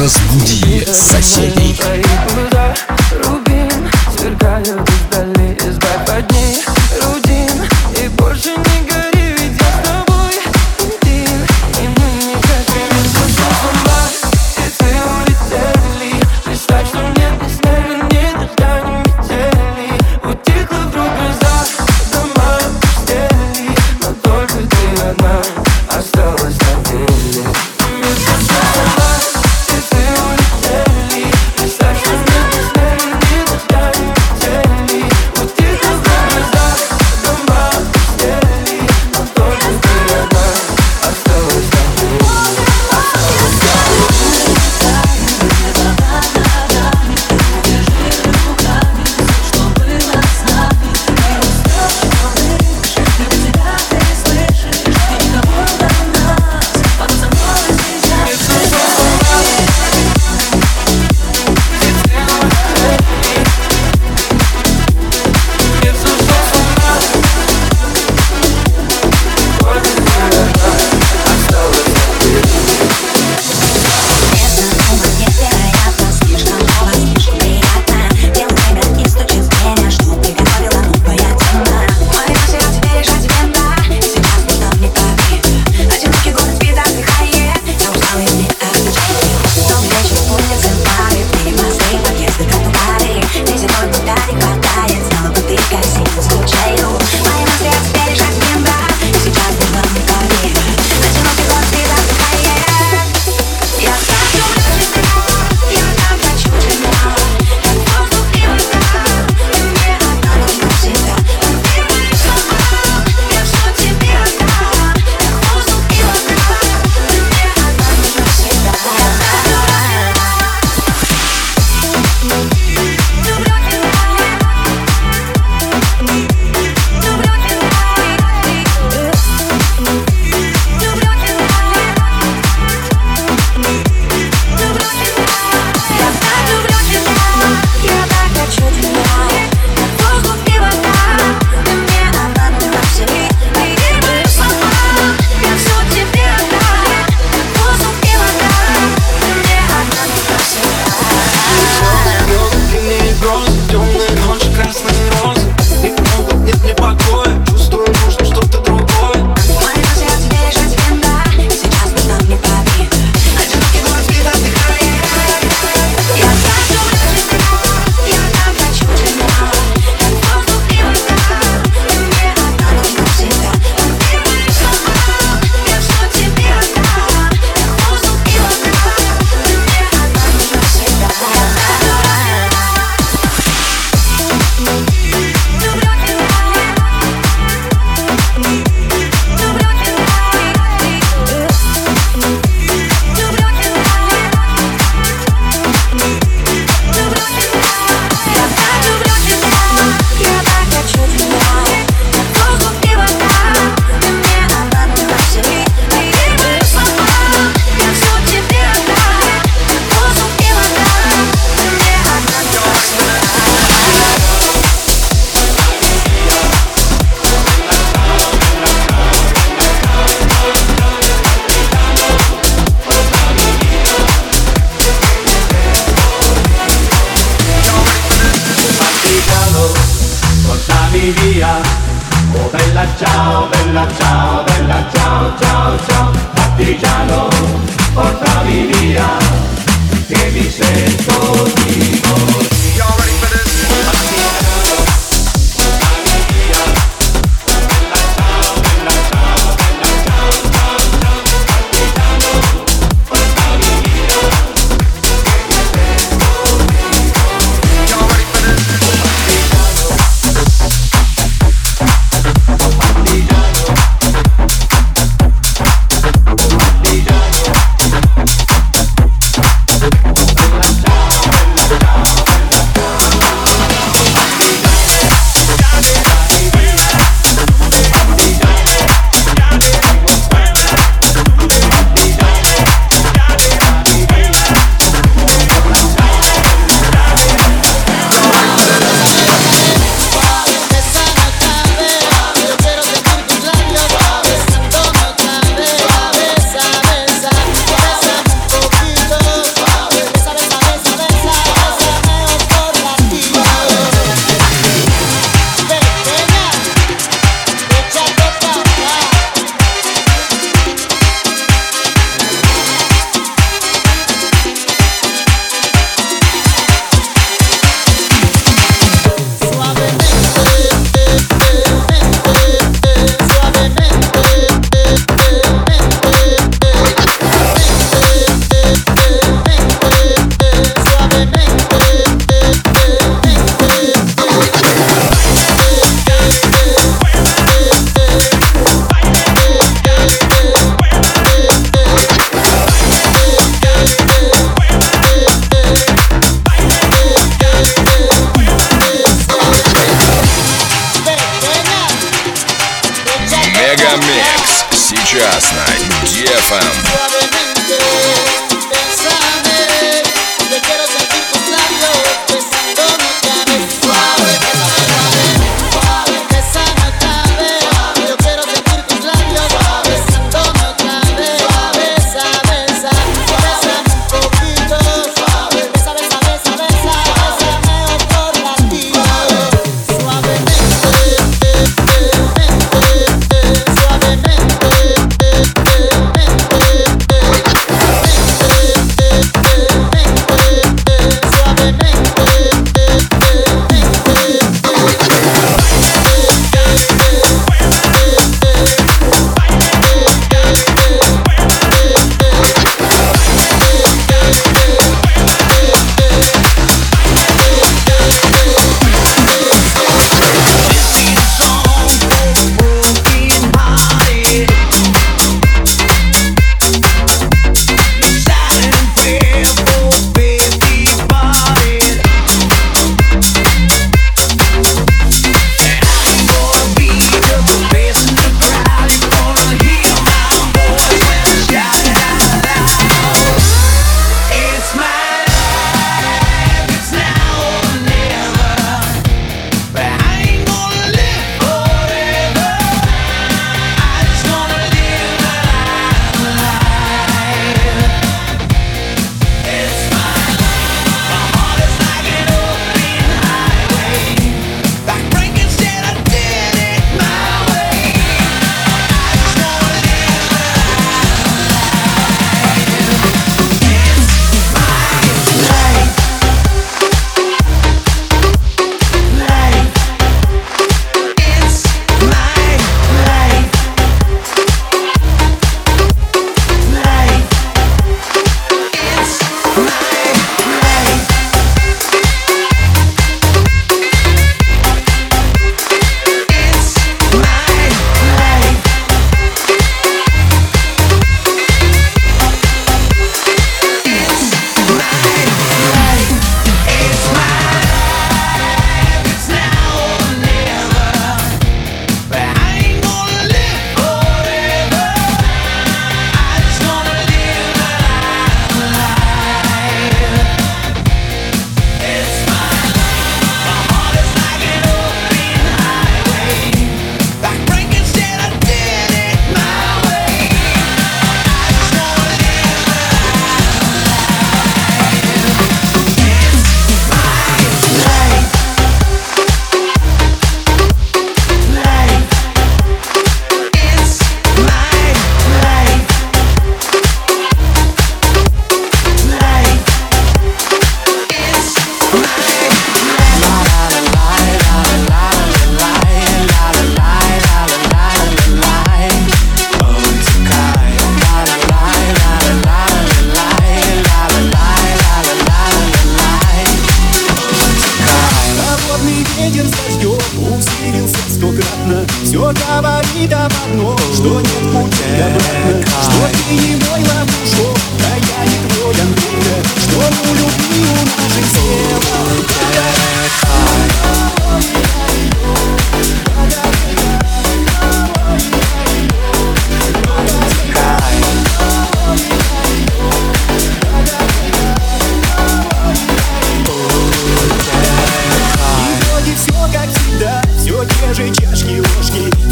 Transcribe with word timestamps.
Разбуди 0.00 0.82
соседей. 0.86 1.78
Рубин, 3.22 3.70
свергают 4.16 5.09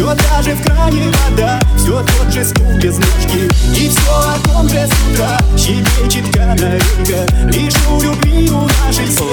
Все 0.00 0.14
та 0.14 0.40
же 0.40 0.54
в 0.54 0.62
кране 0.62 1.12
вода 1.28 1.60
Все 1.76 2.02
тот 2.02 2.32
же 2.32 2.42
стул 2.42 2.72
без 2.78 2.96
ножки 2.96 3.50
И 3.76 3.90
все 3.90 4.10
о 4.10 4.38
том 4.48 4.66
же 4.66 4.86
с 4.86 4.90
утра 5.12 5.38
Щебечет 5.58 6.34
канарейка 6.34 7.26
Лишь 7.44 7.74
у 7.86 8.00
любви 8.00 8.48
у 8.48 8.62
нашей 8.62 9.06
села 9.06 9.28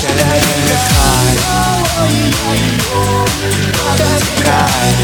Канарейка 0.00 0.78
хай 0.88 1.36
Край 4.38 4.94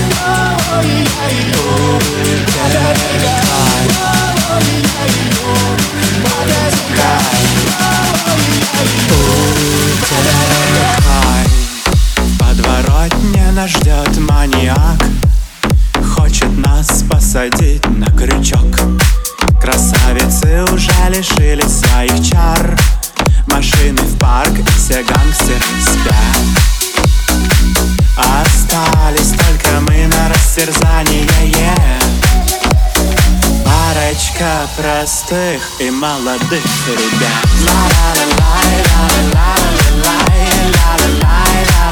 Канарейка 2.56 3.32
хай 3.44 3.84
Край 6.94 7.28
Канарейка 10.08 10.99
нас 13.60 13.70
ждет 13.72 14.18
маньяк 14.18 15.02
Хочет 16.14 16.56
нас 16.56 17.02
посадить 17.10 17.84
на 17.90 18.06
крючок. 18.06 18.80
Красавицы 19.60 20.64
уже 20.72 20.90
лишились 21.10 21.80
своих 21.80 22.26
чар. 22.26 22.74
Машины 23.48 24.00
в 24.00 24.18
парк 24.18 24.58
и 24.58 24.64
все 24.78 25.02
гангстеры 25.02 25.60
спят. 25.82 26.38
Остались 28.16 29.32
только 29.32 29.80
мы 29.80 30.06
на 30.06 30.28
растерзание 30.30 31.26
yeah. 31.50 32.02
Парочка 33.62 34.68
простых 34.78 35.60
и 35.80 35.90
молодых 35.90 36.64
ребят. 36.88 37.46
Ла 37.66 37.72
ла 37.74 38.14
ла 38.38 38.54
ла 38.72 39.04
ла 39.34 39.44
ла 39.44 39.54
ла 39.94 40.16
ла 40.16 40.56
ла 40.72 40.96
ла 40.96 41.44
ла 41.66 41.89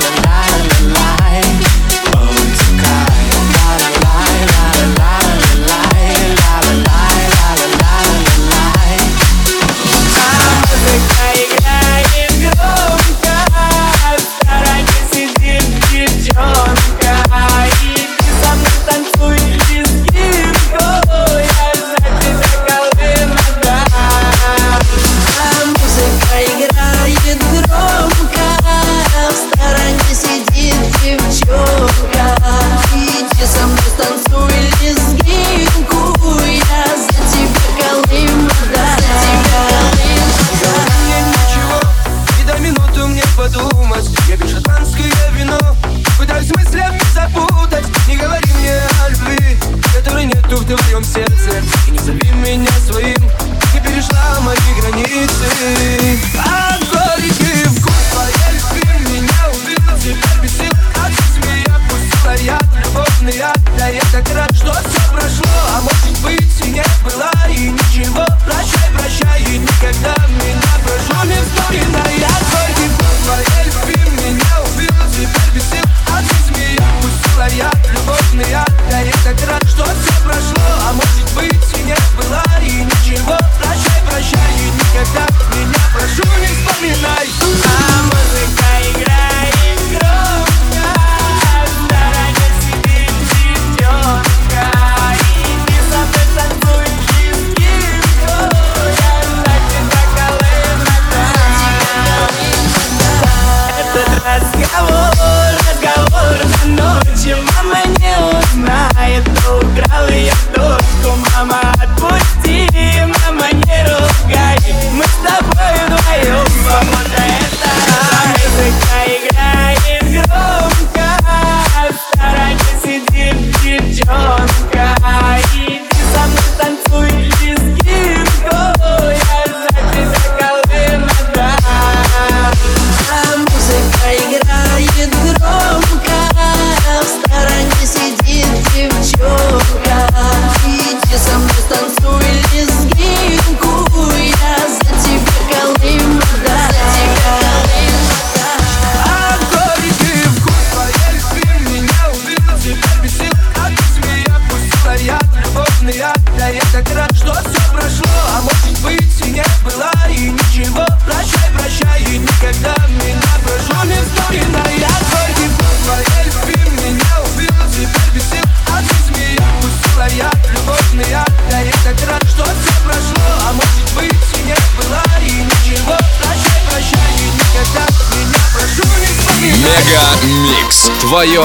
MegaMix. 179.69 180.91
Твое 181.01 181.45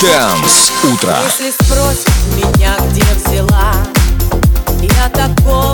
Dance 0.00 0.70
Утро. 0.84 1.16
Если 1.24 1.50
спросят 1.50 2.08
меня, 2.36 2.76
где 2.90 3.02
взяла, 3.16 3.74
я 4.80 5.08
такого 5.08 5.73